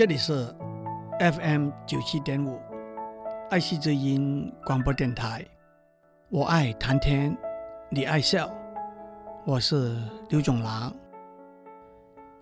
[0.00, 0.46] 这里是
[1.18, 2.58] FM 九七点五
[3.50, 5.46] 爱惜之音广播电台。
[6.30, 7.36] 我爱谈天，
[7.90, 8.50] 你爱笑，
[9.44, 10.96] 我是刘总郎。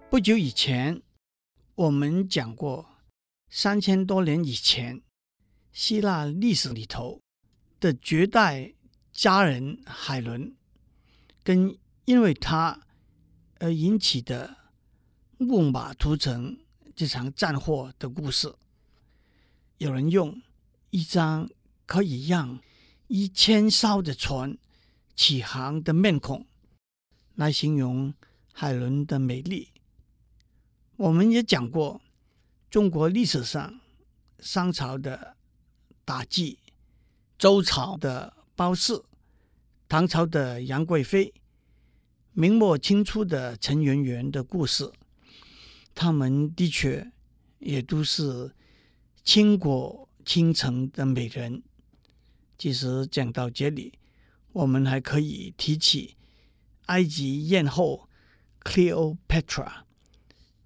[0.08, 1.02] 不久以前，
[1.74, 2.86] 我们讲过
[3.50, 5.02] 三千多年以前
[5.72, 7.20] 希腊历史里头
[7.80, 8.72] 的绝代
[9.10, 10.54] 佳人海伦，
[11.42, 12.82] 跟因为他
[13.58, 14.58] 而引起的
[15.38, 16.56] 木马屠城。
[16.98, 18.52] 这场战祸的故事，
[19.76, 20.42] 有人用
[20.90, 21.48] 一张
[21.86, 22.60] 可以让
[23.06, 24.58] 一千艘的船
[25.14, 26.44] 起航的面孔
[27.36, 28.12] 来形容
[28.52, 29.68] 海伦的美丽。
[30.96, 32.00] 我们也讲过，
[32.68, 33.78] 中国历史上
[34.40, 35.36] 商朝的
[36.04, 36.58] 妲己、
[37.38, 39.04] 周朝的褒姒、
[39.88, 41.32] 唐朝的杨贵妃、
[42.32, 44.92] 明末清初的陈圆圆的故事。
[46.00, 47.10] 他们的确
[47.58, 48.54] 也都是
[49.24, 51.60] 倾国倾城的美人。
[52.56, 53.98] 其实讲到这里，
[54.52, 56.16] 我们还可以提起
[56.86, 58.08] 埃及艳后
[58.62, 59.82] Cleopatra、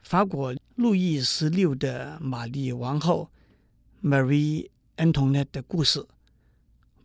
[0.03, 3.31] 法国路易十六的玛丽王后
[4.03, 6.07] Marie Antoinette 的故事。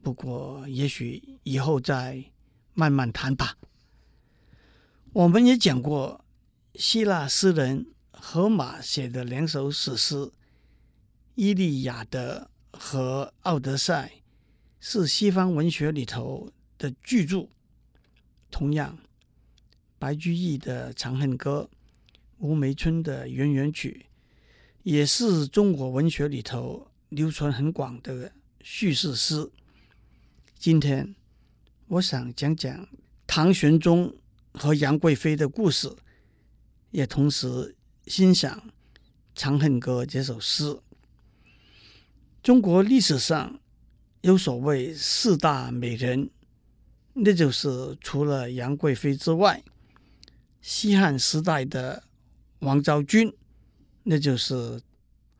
[0.02, 2.25] 不过，也许以后再
[2.73, 3.57] 慢慢谈吧。
[5.13, 6.25] 我们也讲过
[6.75, 7.87] 希腊诗人。
[8.19, 10.15] 荷马写的两首史诗
[11.35, 14.11] 《伊利亚德》和《奥德赛》
[14.79, 17.47] 是西方文学里头的巨著。
[18.49, 18.97] 同样，
[19.99, 21.69] 白居易的《长恨歌》、
[22.39, 24.05] 吴梅村的《圆圆曲》
[24.83, 28.31] 也是中国文学里头流传很广的
[28.61, 29.49] 叙事诗。
[30.57, 31.15] 今天，
[31.87, 32.87] 我想讲讲
[33.25, 34.13] 唐玄宗
[34.53, 35.95] 和杨贵妃的故事，
[36.91, 37.75] 也同时。
[38.08, 38.63] 欣赏
[39.36, 40.80] 《长恨歌》这首诗。
[42.41, 43.59] 中国历史上
[44.21, 46.30] 有所谓四大美人，
[47.14, 49.61] 那就是除了杨贵妃之外，
[50.61, 52.04] 西汉时代的
[52.59, 53.33] 王昭君，
[54.04, 54.81] 那就是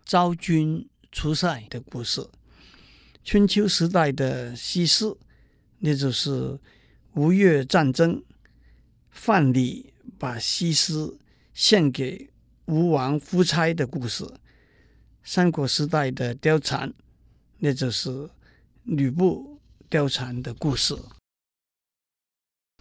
[0.04, 2.30] 昭君出塞的故事；
[3.24, 5.16] 春秋时代的西施，
[5.80, 6.60] 那就是
[7.14, 8.22] 吴越战争，
[9.10, 9.86] 范蠡
[10.20, 11.18] 把西施
[11.54, 12.30] 献给。
[12.68, 14.30] 吴王夫差的故事，
[15.24, 16.94] 三国时代的貂蝉，
[17.60, 18.30] 那就是
[18.84, 20.94] 吕布貂蝉的故事。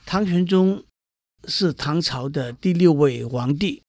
[0.04, 0.84] 唐玄宗
[1.46, 3.80] 是唐朝的第六位皇帝，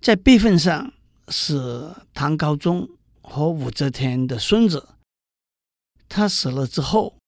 [0.00, 0.94] 在辈分上
[1.28, 2.88] 是唐高宗
[3.20, 4.88] 和武则天的孙子。
[6.08, 7.18] 他死了之后，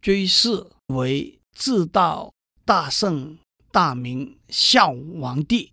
[0.00, 2.32] 追谥为至道
[2.64, 3.36] 大圣
[3.72, 5.72] 大明孝王帝。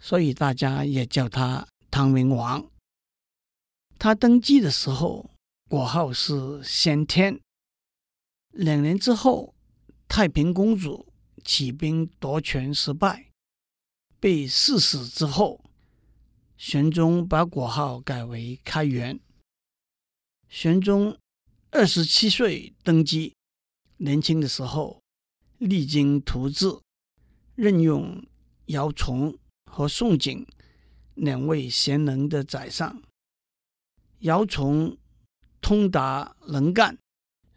[0.00, 2.70] 所以大家也叫他唐明王。
[3.98, 5.30] 他登基的时候，
[5.68, 7.40] 国号是先天。
[8.50, 9.54] 两年之后，
[10.06, 11.12] 太平公主
[11.44, 13.30] 起兵夺权失败，
[14.20, 15.64] 被赐死之后，
[16.56, 19.18] 玄宗把国号改为开元。
[20.48, 21.18] 玄宗
[21.70, 23.34] 二十七岁登基，
[23.98, 25.02] 年轻的时候
[25.58, 26.66] 励精图治，
[27.54, 28.24] 任用
[28.66, 29.36] 姚崇。
[29.70, 30.46] 和宋璟
[31.14, 33.02] 两位贤能的宰相，
[34.20, 34.96] 姚崇
[35.60, 36.98] 通达能干，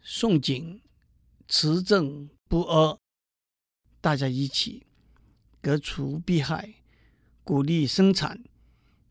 [0.00, 0.80] 宋璟
[1.48, 2.98] 持正不阿，
[4.00, 4.86] 大家一起
[5.60, 6.74] 革除弊害，
[7.42, 8.42] 鼓励生产，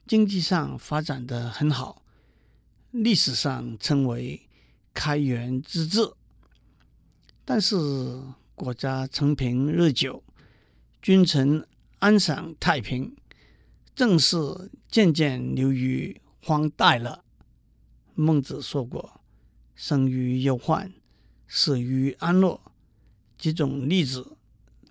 [0.05, 2.03] 经济上发展的很好，
[2.91, 4.49] 历史上称为
[4.93, 6.13] 开元之治。
[7.43, 7.75] 但是
[8.53, 10.23] 国家承平日久，
[11.01, 11.67] 君臣。
[12.01, 13.15] 安享太平，
[13.93, 14.35] 政事
[14.89, 17.23] 渐渐流于荒怠了。
[18.15, 19.21] 孟子说过
[19.75, 20.91] ：“生于忧患，
[21.47, 22.59] 死于安乐。”
[23.37, 24.35] 这种例子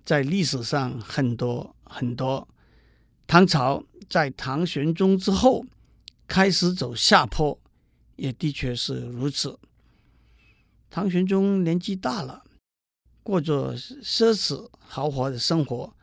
[0.05, 2.47] 在历史上很多很多。
[3.27, 5.65] 唐朝在唐玄宗之后
[6.25, 7.59] 开始走下坡，
[8.15, 9.59] 也的确是如此。
[10.89, 12.45] 唐玄宗年纪大了，
[13.21, 15.93] 过着奢侈豪华的生活。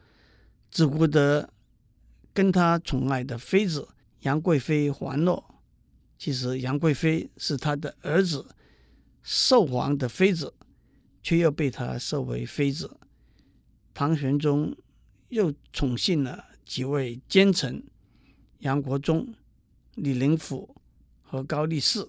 [0.71, 1.53] 只顾得
[2.33, 3.89] 跟他宠爱的妃子
[4.21, 5.43] 杨贵妃玩乐，
[6.19, 8.55] 其实杨贵妃是他的儿子
[9.23, 10.55] 寿皇的妃子，
[11.23, 12.99] 却又被他收为妃子。
[13.95, 14.77] 唐玄宗
[15.31, 17.83] 又宠幸了几位奸臣
[18.59, 19.35] 杨国忠、
[19.95, 20.77] 李林甫
[21.23, 22.09] 和高力士，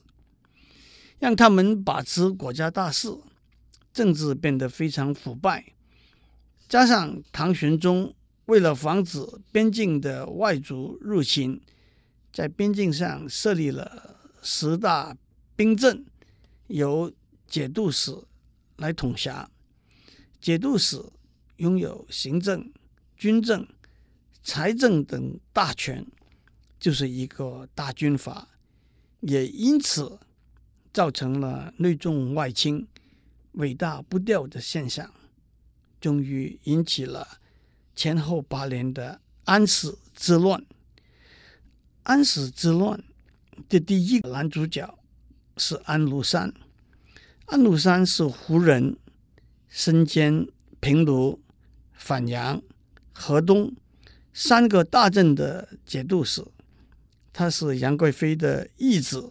[1.17, 3.17] 让他们把持国家大事，
[3.93, 5.73] 政治变得非常腐败。
[6.67, 8.13] 加上唐玄宗。
[8.49, 11.61] 为了防止边境的外族入侵，
[12.33, 15.15] 在边境上设立了十大
[15.55, 16.03] 兵镇，
[16.65, 17.13] 由
[17.47, 18.11] 节度使
[18.77, 19.47] 来统辖。
[20.41, 20.99] 节度使
[21.57, 22.73] 拥有行政、
[23.15, 23.67] 军政、
[24.41, 26.03] 财政等大权，
[26.79, 28.47] 就是一个大军阀，
[29.19, 30.17] 也因此
[30.91, 32.87] 造成了内重外轻、
[33.51, 35.13] 尾大不掉的现象，
[36.01, 37.38] 终于引起了
[37.99, 40.65] 前后八年的安史之乱。
[42.03, 43.03] 安史之乱
[43.67, 44.97] 的第一个男主角
[45.57, 46.53] 是安禄山。
[47.47, 48.97] 安禄山是胡人。
[49.67, 50.47] 身兼
[50.79, 51.41] 平卢、
[51.91, 52.61] 反阳、
[53.11, 53.75] 河东
[54.33, 56.43] 三个大镇的节度使，
[57.33, 59.29] 他是杨贵妃的义子，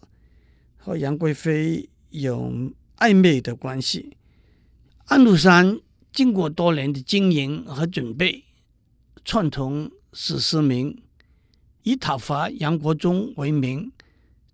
[0.77, 4.17] 和杨贵妃有暧昧的关系。
[5.07, 5.81] 安禄山
[6.13, 8.45] 经过多年的经营和准备，
[9.29, 11.03] 串通史思明，
[11.83, 13.93] 以讨伐杨国忠为名，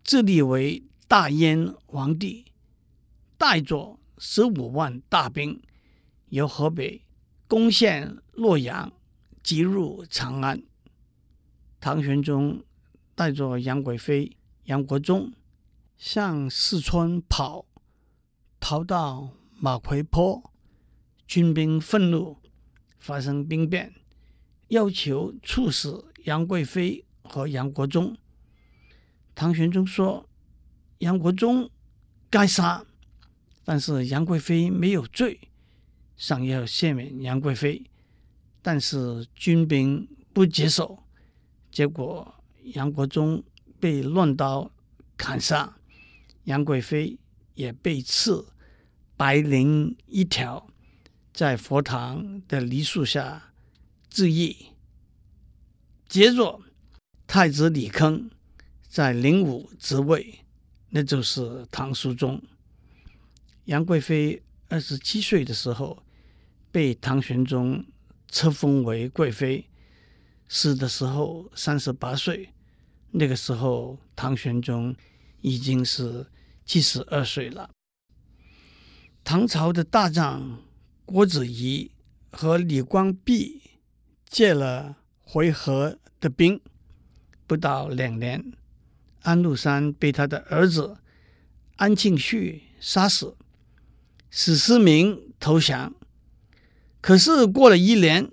[0.03, 2.47] 自立为大燕皇帝，
[3.39, 5.63] 带着十五万大兵。
[6.31, 7.03] 由河北
[7.47, 8.93] 攻陷洛阳，
[9.45, 10.61] 急入长安。
[11.79, 12.65] 唐玄宗
[13.15, 15.33] 带着杨贵妃、杨国忠
[15.97, 17.65] 向四川跑，
[18.59, 20.51] 逃到马嵬坡，
[21.29, 22.39] 军兵愤怒，
[22.99, 23.95] 发生兵变，
[24.69, 28.17] 要求处死杨贵妃和杨国忠。
[29.35, 30.29] 唐玄宗说
[30.99, 31.69] ：“杨国忠
[32.31, 32.85] 该杀，
[33.65, 35.41] 但是杨贵妃没有罪。”
[36.17, 37.91] 想要赦免杨贵妃，
[38.63, 41.03] 但是军兵不接受，
[41.73, 43.43] 结果杨国忠
[43.81, 44.71] 被乱刀
[45.17, 45.77] 砍杀，
[46.45, 47.19] 杨贵妃
[47.55, 48.47] 也被刺
[49.17, 50.69] 白绫一条，
[51.33, 53.53] 在佛堂的梨树下
[54.15, 54.55] 自縊。
[56.09, 56.61] 接着，
[57.27, 58.31] 太子李铿
[58.89, 60.39] 在灵武即位，
[60.91, 62.41] 那就是唐肃宗。
[63.65, 66.05] 杨贵妃二十七岁的时候，
[66.71, 67.85] 被唐玄宗
[68.29, 69.69] 册封为贵妃，
[70.47, 72.51] 死的时候三十八岁。
[73.11, 74.95] 那个时候，唐玄宗
[75.41, 76.25] 已经是
[76.65, 77.69] 七十二岁了。
[79.25, 80.63] 唐朝的大将
[81.05, 81.91] 郭子仪
[82.31, 83.64] 和李光弼
[84.35, 86.61] 借了回纥的兵，
[87.47, 88.53] 不到两年，
[89.23, 90.97] 安禄山被他的儿子
[91.77, 93.37] 安庆绪杀死，
[94.31, 95.95] 史思明投降。
[97.01, 98.29] 可是过了一年，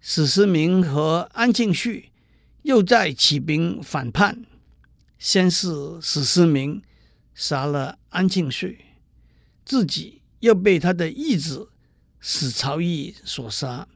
[0.00, 2.12] 史思明和安庆绪
[2.62, 4.46] 又再起兵反叛。
[5.18, 6.80] 先是史思明
[7.34, 8.84] 杀了安庆绪，
[9.64, 11.70] 自己又被他的义子
[12.20, 13.88] 史朝义所杀。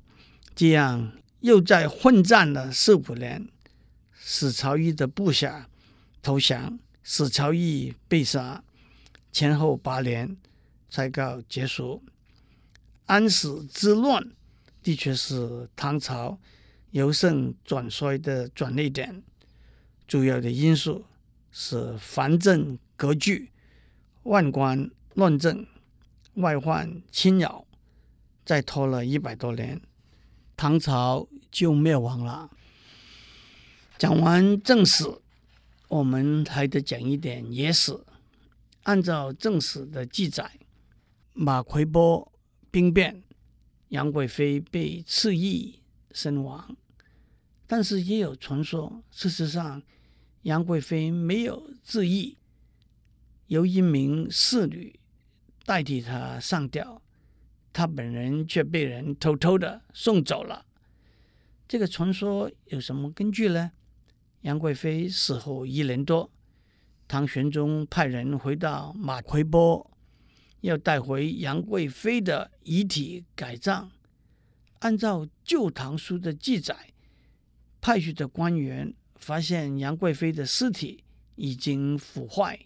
[0.57, 3.49] 这样又在混战了四五年，
[4.13, 5.69] 史朝义的部下
[6.21, 8.63] 投降，史朝义被杀，
[9.31, 10.37] 前后八年
[10.91, 12.03] 才告结束。
[13.07, 14.33] 安史之乱
[14.83, 16.39] 的确是唐朝
[16.91, 19.23] 由盛转衰的转捩点，
[20.07, 21.05] 主要的因素
[21.53, 23.51] 是藩镇割据、
[24.25, 25.67] 宦官乱政、
[26.35, 27.65] 外患侵扰，
[28.45, 29.81] 再拖了一百多年，
[30.59, 32.51] 唐朝就灭亡了。
[33.97, 35.05] 讲完正史，
[35.87, 37.97] 我们还得讲一点野史。
[38.83, 40.59] 按照正史的记载，
[41.33, 42.33] 马嵬坡。
[42.71, 43.23] 兵变，
[43.89, 46.77] 杨贵妃被赐意身亡，
[47.67, 49.81] 但是也有传说，事实上
[50.43, 52.37] 杨贵妃没有自缢，
[53.47, 54.99] 由一名侍女
[55.65, 57.01] 代替她上吊，
[57.79, 60.67] 他本人却被人偷偷的送走了。
[61.69, 63.71] 这个传说有什么根据呢？
[64.41, 66.29] 杨贵妃死后一年多，
[67.07, 69.89] 唐玄宗派人回到马嵬坡。
[70.63, 73.89] 要带回杨贵妃的遗体改葬，
[74.81, 76.75] 按照《旧唐书》的记载，
[77.81, 81.05] 派去的官员发现杨贵妃的尸体
[81.37, 82.59] 已经腐坏，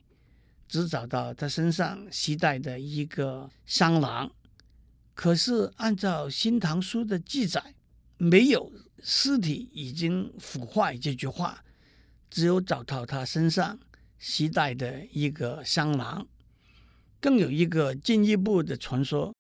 [0.67, 4.33] 只找到她身上携带的一个香囊。
[5.15, 7.75] 可是按照《新唐书》的记载，
[8.17, 11.65] 没有尸体已经腐坏这句话，
[12.31, 13.79] 只有找到他身上
[14.19, 16.27] 携带的一个香囊。
[17.21, 19.35] 更有一个进一步的传说，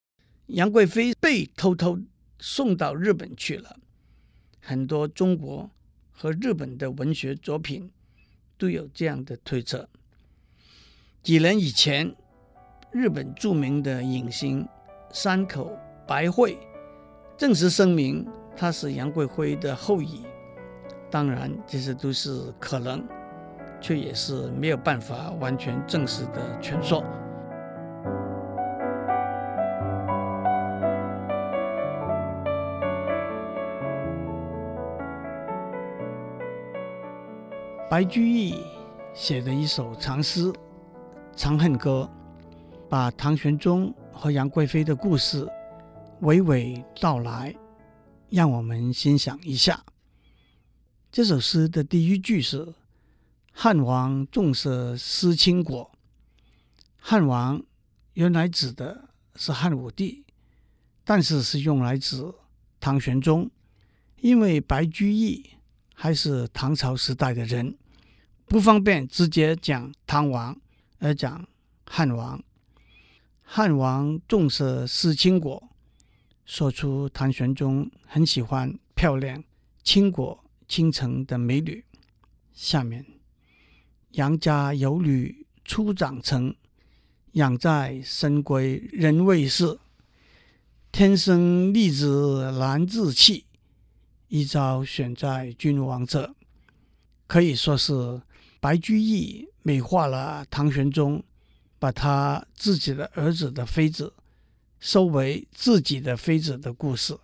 [0.48, 1.98] 杨贵妃被偷偷
[2.38, 3.80] 送到日本去了。
[4.60, 5.70] 很多中国
[6.12, 7.90] 和日本的文学作品
[8.56, 9.88] 都有这样的推测。
[11.22, 12.14] 几年以前，
[12.92, 14.68] 日本著名的影星
[15.12, 15.71] 山口
[16.07, 16.59] 百惠
[17.37, 18.26] 正式声明
[18.57, 20.25] 她是杨贵妃的后裔。
[21.11, 23.07] 当然，这些都是可能，
[23.78, 27.04] 却也是没有办法完全证实的传说。
[37.90, 38.64] 白居易
[39.12, 40.50] 写的一首长诗
[41.37, 42.09] 《长恨歌》，
[42.88, 45.49] 把唐玄宗和杨贵妃的故事
[46.21, 47.54] 娓娓道来，
[48.31, 49.85] 让我们欣赏一下。
[51.11, 52.73] 这首诗的第一句是
[53.52, 55.90] “汉王重色思倾国”，
[56.97, 57.62] 汉王
[58.14, 60.25] 原来指的是汉武帝，
[61.04, 62.33] 但是是用来指
[62.78, 63.50] 唐玄宗，
[64.21, 65.50] 因为白居易
[65.95, 67.76] 还是唐朝时代的人。
[68.47, 70.59] 不方便直接讲唐王，
[70.99, 71.47] 而讲
[71.87, 72.42] 汉王。
[73.42, 75.70] 汉王重色思倾国，
[76.44, 79.42] 说出唐玄宗很喜欢漂亮
[79.82, 81.84] 倾国倾城的美女。
[82.52, 83.04] 下面，
[84.12, 86.54] 杨家有女初长成，
[87.32, 89.78] 养在深闺人未识。
[90.90, 92.06] 天生丽质
[92.58, 93.46] 难自弃，
[94.28, 96.34] 一朝选在君王侧。
[97.26, 98.22] 可以说是。
[98.61, 101.20] 白居易美化了唐玄宗，
[101.82, 104.12] 把他自己的儿子的妃子
[104.78, 107.18] 收为自己的妃子的故事。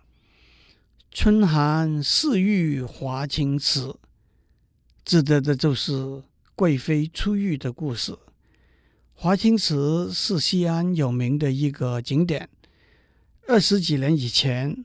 [1.11, 3.95] 春寒赐浴华清池，
[5.05, 6.21] 指的的就是
[6.55, 8.19] 贵妃出浴的故事。
[9.13, 12.49] 华清池是西安有名的一个景点。
[13.47, 14.83] 二十几年以前，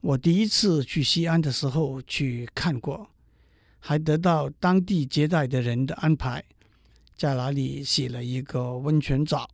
[0.00, 3.08] 我第一次去西安的时候去看过。
[3.78, 6.42] 还得到当地接待的人的安排，
[7.16, 9.48] 在哪里洗了一个温泉澡。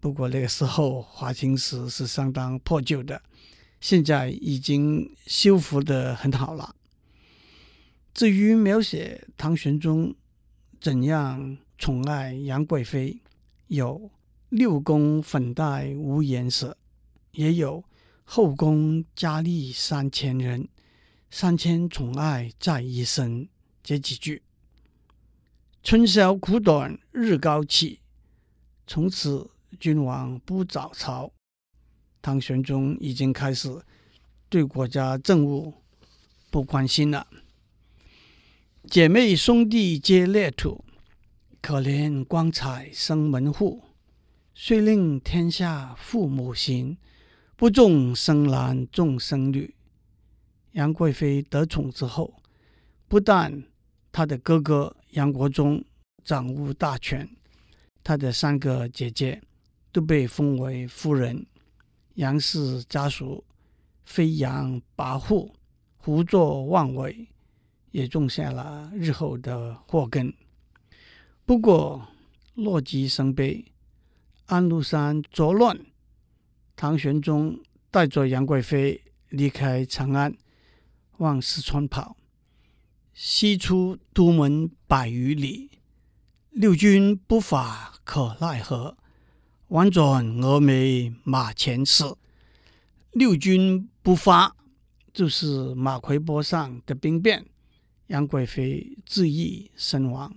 [0.00, 3.22] 不过那个时候华清池是相当破旧的，
[3.80, 6.74] 现在已经修复的很好了。
[8.12, 10.14] 至于描写唐玄宗
[10.80, 13.20] 怎样宠爱杨贵妃，
[13.66, 14.10] 有
[14.48, 16.76] 六宫粉黛无颜色，
[17.32, 17.84] 也有
[18.24, 20.68] 后宫佳丽三千人。
[21.28, 23.48] 三千宠爱在一身，
[23.82, 24.42] 这几句。
[25.86, 28.00] 春宵苦短日高起，
[28.88, 31.32] 从此君王不早朝。
[32.20, 33.70] 唐玄宗已经开始
[34.48, 35.74] 对国家政务
[36.50, 37.28] 不关心了。
[38.90, 40.84] 姐妹兄弟皆列土，
[41.62, 43.84] 可怜光彩生门户。
[44.56, 46.98] 遂令天下父母心，
[47.54, 49.76] 不重生男重生女。
[50.72, 52.42] 杨贵妃得宠之后，
[53.06, 53.62] 不但
[54.10, 55.82] 她的哥哥杨国忠
[56.22, 57.26] 掌握大权，
[58.04, 59.42] 他的三个姐姐
[59.90, 61.46] 都被封为夫人。
[62.16, 63.42] 杨氏家属
[64.04, 65.50] 飞扬跋扈、
[65.96, 67.26] 胡作妄为，
[67.92, 70.32] 也种下了日后的祸根。
[71.46, 72.06] 不过
[72.54, 73.64] 乐极生悲，
[74.44, 75.78] 安禄山作乱，
[76.74, 77.58] 唐玄宗
[77.90, 80.36] 带着杨贵妃离开长安。
[81.18, 82.14] 往四川跑，
[83.18, 85.70] 西出都门百余里，
[86.50, 88.94] 六军不发可奈何？
[89.70, 92.18] 宛转蛾眉马前刺。
[93.12, 94.54] 六军不发，
[95.14, 97.46] 就是马嵬坡上的兵变，
[98.08, 100.36] 杨贵妃自缢身亡。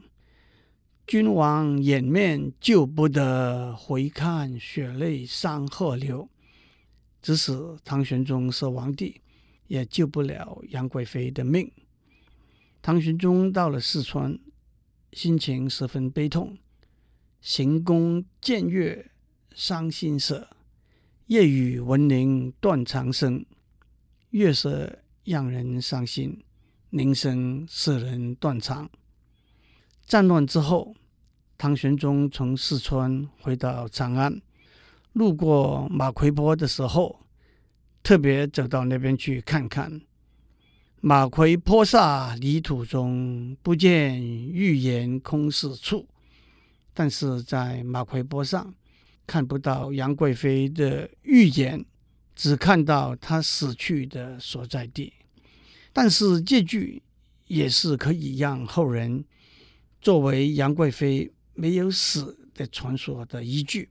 [1.06, 6.30] 君王掩面救不得，回看血泪山河流。
[7.22, 9.20] 即使唐玄宗是皇帝。
[9.68, 11.72] 也救不了杨贵妃的命。
[12.82, 14.40] 唐玄宗到了四川，
[15.14, 16.58] 心情十分悲痛，
[17.42, 19.12] 行宫见月
[19.54, 20.48] 伤心色，
[21.28, 23.46] 夜雨闻铃断肠声。
[24.32, 26.44] 月色让人伤心，
[26.92, 28.90] 铃声使人断肠。
[30.06, 30.96] 战乱之后，
[31.58, 34.42] 唐玄宗从四川回到长安，
[35.14, 37.20] 路过马嵬坡的时候。
[38.02, 40.02] 特别走到那边去看看。
[41.02, 46.06] 马嵬坡下泥土中，不见玉颜空是处。
[46.94, 48.76] 但是在马嵬坡上
[49.26, 51.86] 看不到杨贵妃的玉颜，
[52.36, 55.14] 只看到她死去的所在地。
[55.94, 57.02] 但是这句
[57.48, 59.24] 也是可以让后人
[60.02, 63.88] 作为杨贵妃没有死的传说的依据。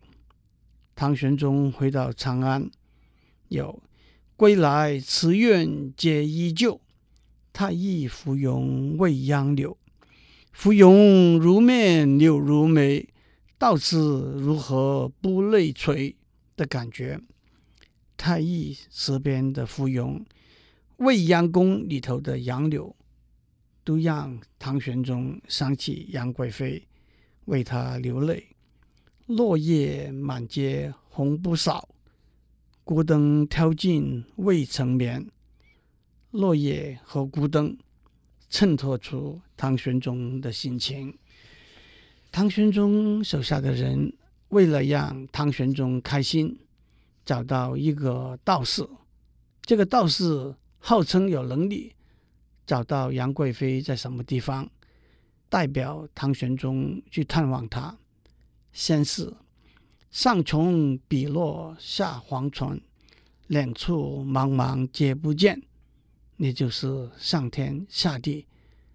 [0.95, 2.71] 唐玄宗回到长安，
[3.49, 3.83] 有。
[4.37, 6.81] 归来池苑皆依旧，
[7.59, 9.77] 太液芙蓉未央柳。
[10.53, 13.09] 芙蓉如面柳如眉，
[13.59, 16.15] 到此如何不泪垂
[16.57, 17.21] 的感觉。
[18.17, 20.25] 太液池边的芙蓉，
[20.99, 22.95] 未央宫里头的杨柳，
[23.83, 26.87] 都让唐玄宗想起杨贵妃，
[27.47, 28.50] 为她流泪。
[29.27, 31.88] 落叶满阶红不扫，
[32.85, 35.29] 孤灯挑尽未成眠。
[36.30, 37.76] 落叶和孤灯
[38.50, 41.16] 衬托出唐玄宗的心情。
[42.30, 44.12] 唐玄宗手下的人
[44.49, 46.58] 为了让唐玄宗开心，
[47.25, 48.87] 找到一个道士。
[49.62, 51.94] 这个道士号称有能力
[52.66, 54.68] 找到杨贵妃在什么地方，
[55.49, 57.97] 代表唐玄宗去探望她。
[58.73, 59.35] 先是
[60.11, 62.80] 上穷碧落下黄泉，
[63.47, 65.62] 两处茫茫皆不见。
[66.38, 68.47] 也就是上天下地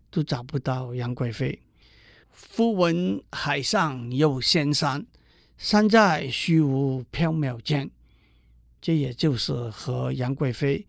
[0.10, 1.62] 都找不到杨贵妃。
[2.56, 5.06] 忽闻海上有仙山，
[5.58, 7.92] 山在虚无缥缈间。
[8.82, 10.86] 这也就是和杨贵妃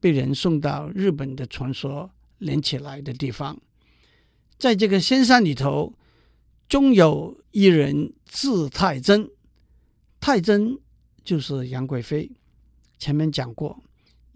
[0.00, 3.60] 被人送到日本的传说连起来的地方。
[4.58, 5.92] 在这个仙山里头，
[6.68, 9.30] 终有一人字太真，
[10.18, 10.78] 太真
[11.22, 12.30] 就是杨贵妃。
[12.98, 13.82] 前面讲过。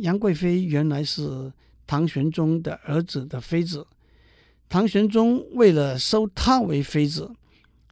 [0.01, 1.53] 杨贵妃原来是
[1.87, 3.87] 唐玄宗的儿子的妃子，
[4.67, 7.31] 唐玄宗为了收她为妃子，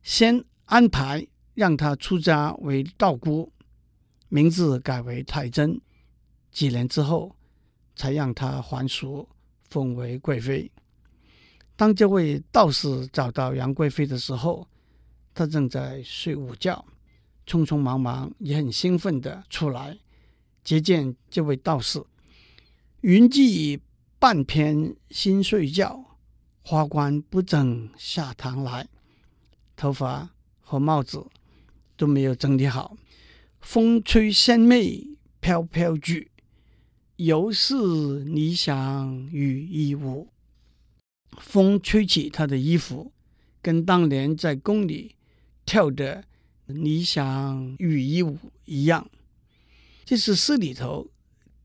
[0.02, 3.52] 先安排让她出家为道姑，
[4.28, 5.78] 名字改为太真。
[6.50, 7.36] 几年之后，
[7.94, 9.28] 才让她还俗，
[9.68, 10.70] 封为贵妃。
[11.76, 14.66] 当这位道士找到杨贵妃的时候，
[15.34, 16.82] 她正在睡午觉，
[17.46, 19.98] 匆匆忙忙也很兴奋地出来。
[20.68, 22.04] 接见这位道士，
[23.00, 23.80] 云髻
[24.18, 26.18] 半偏新睡觉，
[26.60, 28.86] 花冠不整下堂来。
[29.76, 30.28] 头发
[30.60, 31.24] 和帽子
[31.96, 32.98] 都没有整理好，
[33.62, 36.30] 风吹仙袂飘飘举，
[37.16, 40.28] 犹似霓裳羽衣舞。
[41.38, 43.10] 风吹起他的衣服，
[43.62, 45.14] 跟当年在宫里
[45.64, 46.22] 跳的
[46.68, 49.08] 霓裳羽衣舞一样。
[50.08, 51.10] 这是诗里头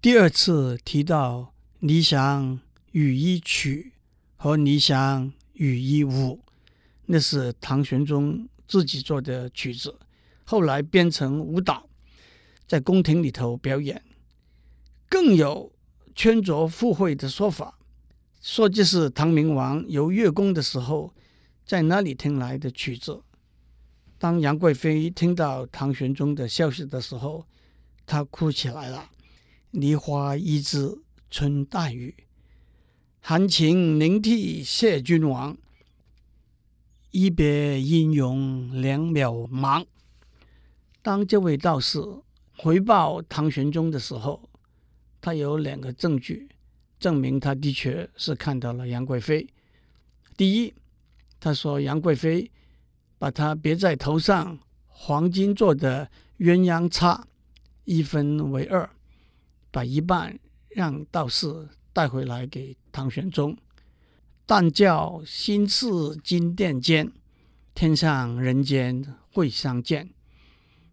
[0.01, 1.53] 第二次提到
[1.88, 2.60] 《霓裳
[2.91, 3.93] 羽衣曲》
[4.36, 6.12] 和《霓裳羽衣舞》，
[7.06, 9.97] 那是唐玄宗自己做的曲子，
[10.43, 11.88] 后来编成舞蹈，
[12.67, 14.03] 在宫廷里头表演。
[15.08, 15.71] 更有
[16.13, 17.79] 穿着附会的说法，
[18.41, 21.13] 说这是唐明王游月宫的时候，
[21.65, 23.23] 在那里听来的曲子。
[24.17, 27.47] 当杨贵妃听到唐玄宗的消息的时候，
[28.13, 29.10] 他哭起来了。
[29.71, 30.99] 梨花一枝
[31.32, 32.13] 春带雨，
[33.19, 35.58] 含情凝涕谢君王。
[37.10, 39.84] 一别音容两渺茫。
[41.02, 41.99] 当这位道士
[42.56, 44.47] 回报唐玄宗的时候，
[45.19, 46.47] 他有两个证据
[46.99, 49.47] 证明他的确是看到了杨贵妃。
[50.38, 50.71] 第一，
[51.39, 52.52] 他说杨贵妃
[53.17, 57.28] 把他别在头上黄金做的鸳鸯叉。
[57.86, 58.89] 一分为二，
[59.72, 63.58] 把一半让道士带回来给唐玄宗。
[64.46, 67.12] 但教心似金鈿坚，
[67.74, 70.10] 天上人间会相见。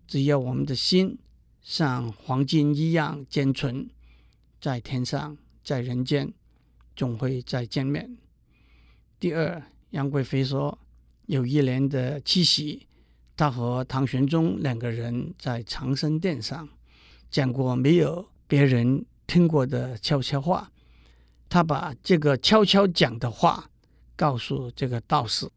[0.06, 1.18] 只要我们的心
[1.62, 3.88] 像黄金一样坚纯，
[4.60, 6.32] 在天上，在人间，
[6.96, 8.18] 总会再见面。
[9.18, 10.78] 第二，杨贵妃说，
[11.26, 12.86] 有一年的七夕，
[13.36, 16.68] 她和唐玄宗两个人在长生殿上。
[17.30, 20.70] 讲过没有别人听过的悄悄话，
[21.48, 23.70] 他把这个悄悄讲的话
[24.16, 25.48] 告诉这个道士，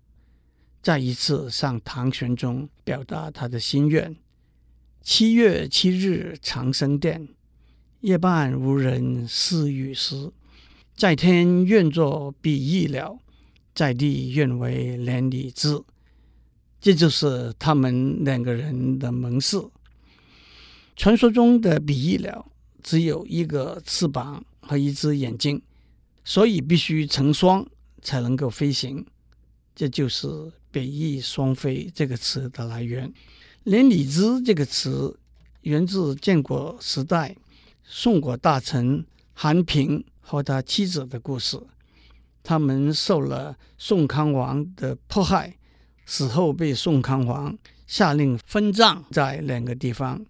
[0.81, 4.15] 再一次上唐玄宗表达他的心愿。
[5.01, 7.27] 七月七日长生殿，
[8.01, 10.31] 夜半无人私语时，
[10.95, 13.19] 在天愿作比翼鸟，
[13.73, 15.81] 在地愿为连理枝。
[16.79, 19.57] 这就是他们两个人的盟誓。
[20.95, 22.51] 传说中的比翼鸟
[22.81, 25.61] 只有一个翅膀和一只眼睛，
[26.23, 27.65] 所以必须成双
[28.01, 29.05] 才能够飞行。
[29.75, 33.11] 这就是“比翼双飞”这个词的来源。
[33.63, 35.19] “连理枝”这个词
[35.61, 37.35] 源自建国时代
[37.83, 41.59] 宋国大臣韩平和他妻子的故事。
[42.43, 45.57] 他们受了宋康王的迫害，
[46.05, 50.25] 死后被宋康王下令分葬在两个地方。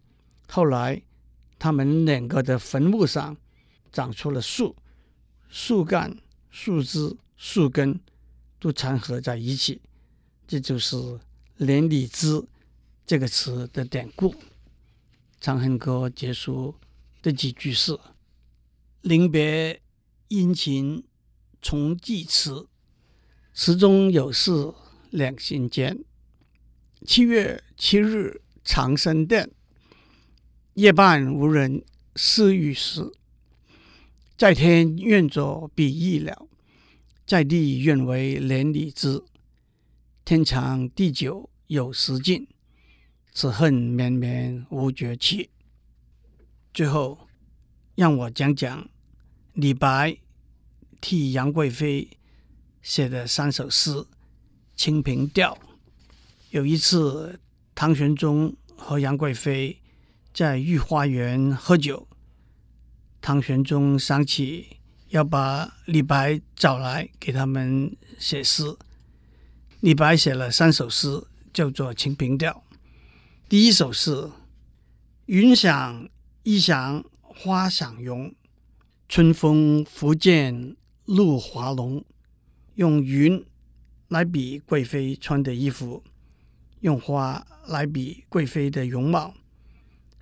[0.55, 1.01] 后来，
[1.57, 3.35] 他们两个的坟墓上
[3.91, 4.75] 长出了树，
[5.49, 6.15] 树干、
[6.51, 7.99] 树枝、树根
[8.59, 9.81] 都掺合在一起，
[10.45, 10.95] 这就是
[11.57, 12.45] “连理枝”
[13.03, 14.31] 这个词的典故。
[15.41, 16.75] 《长恨歌》结束
[17.23, 17.99] 的几句是
[19.01, 19.81] ：“临别
[20.27, 21.03] 殷勤
[21.63, 22.67] 重寄词，
[23.55, 24.71] 词中有事
[25.09, 26.05] 两心间。
[27.07, 29.49] 七月七日长生殿，
[30.75, 31.83] 夜半无人
[32.15, 33.11] 私语时。
[34.35, 36.47] 在天愿作比翼鸟，
[37.27, 39.23] 在地愿为连理枝。
[40.25, 42.47] 天长地久有时尽，
[43.31, 45.51] 此恨绵绵无绝期。
[46.73, 47.27] 最后，
[47.93, 48.89] 让我讲讲
[49.53, 50.17] 李白
[50.99, 52.09] 替杨贵妃
[52.81, 53.91] 写的三首诗
[54.75, 55.53] 《清平调》。
[56.49, 57.39] 有一次，
[57.75, 59.79] 唐玄宗和杨贵妃
[60.33, 62.07] 在御花园喝酒，
[63.21, 64.77] 唐玄宗想起
[65.09, 68.75] 要把李白找来给他们写诗。
[69.79, 72.63] 李白写了三首诗，叫做《清平调》。
[73.47, 74.31] 第一首是
[75.27, 76.09] “云想
[76.41, 78.33] 衣裳花想容，
[79.07, 82.03] 春风拂槛露华浓”，
[82.73, 83.45] 用云
[84.07, 86.03] 来比贵妃穿的衣服，
[86.79, 89.35] 用花来比贵妃的容貌。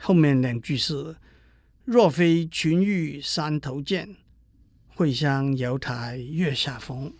[0.01, 1.15] 后面两句是
[1.85, 4.17] “若非群玉山头见，
[4.95, 7.13] 会向瑶台月下逢”。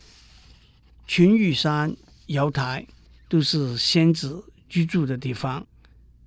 [1.07, 1.95] 群玉山。
[2.27, 2.87] 瑶台
[3.27, 5.67] 都是仙子居住的地方，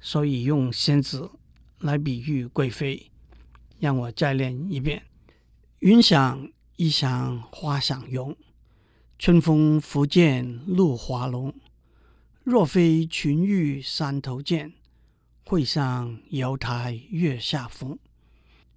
[0.01, 1.31] 所以用仙子
[1.79, 3.11] 来比喻贵妃。
[3.79, 5.03] 让我再念一遍：
[5.79, 8.37] 云想衣裳花想容，
[9.19, 11.55] 春风拂槛露华浓。
[12.43, 14.75] 若非群玉山头见，
[15.47, 17.99] 会上瑶台月下逢。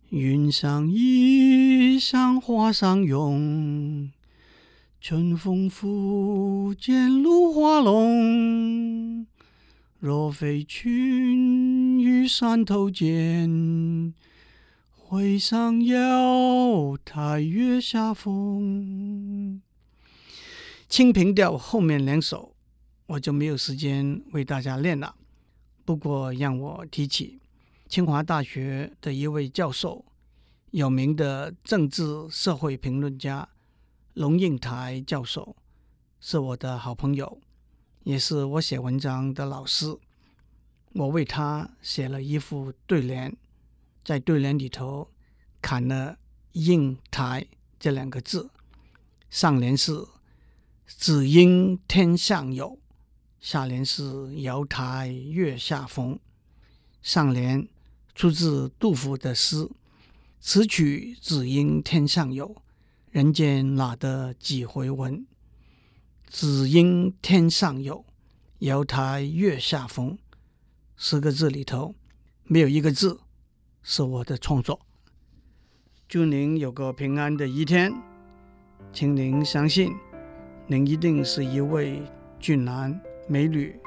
[0.10, 4.12] 云想衣裳花想容。
[4.99, 9.25] 春风拂槛露华浓，
[9.99, 14.13] 若非群玉山头见，
[14.93, 19.62] 会上瑶台月下逢。
[20.89, 22.56] 清平调后面两首
[23.08, 25.15] 我就没有时间为大家练了，
[25.88, 27.39] 不过让我提起
[27.88, 30.04] 清华大学的一位教授，
[30.71, 33.47] 有名的政治社会评论家。
[34.13, 35.56] 龙应台教授
[36.19, 37.39] 是我的好朋友，
[38.04, 39.97] 也是我写文章的老师。
[40.91, 43.34] 我为他写了一副对联，
[44.04, 45.10] 在对联里头
[45.62, 46.17] 砍了
[46.52, 47.47] “应台”
[47.80, 48.50] 这两个字。
[49.30, 50.06] 上联是
[50.86, 52.78] “只因天上有”，
[53.39, 56.19] 下联是“瑶台月下逢”。
[57.02, 57.67] 上联
[58.13, 59.69] 出自杜甫的诗
[60.41, 62.56] ：“此曲只应天上有。”
[63.10, 65.26] 人间哪得几回闻？
[66.30, 68.06] 只应天上有，
[68.60, 70.17] 瑶台月下逢。
[70.97, 71.95] 四个字里头
[72.43, 73.19] 没有一个字
[73.82, 74.82] 是我的创作。
[76.08, 77.93] 祝您有个平安的一天，
[78.91, 79.95] 请您相信，
[80.67, 82.02] 您一定是一位
[82.39, 83.78] 俊男美女，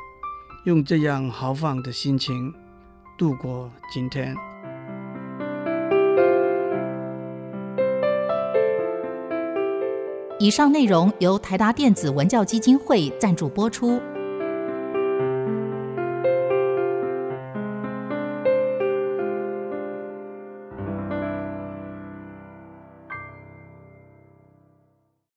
[0.65, 2.53] 用这样豪放的心情
[3.17, 4.37] 度过今天。
[10.39, 13.99] 以上内容由台达电子文教基金会赞助播出。